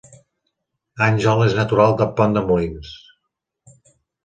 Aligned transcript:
Àngel 1.07 1.43
és 1.49 1.53
natural 1.59 1.95
de 2.01 2.09
Pont 2.21 2.35
de 2.39 2.45
Molins 2.49 2.97